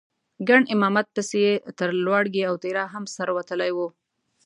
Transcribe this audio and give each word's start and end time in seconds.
ګنې 0.47 0.69
امامت 0.73 1.07
پسې 1.15 1.37
یې 1.45 1.53
تر 1.79 1.89
لواړګي 2.05 2.43
او 2.49 2.55
تیرا 2.63 2.83
هم 2.93 3.03
سر 3.15 3.27
وتلی 3.37 3.71
و. 3.75 3.79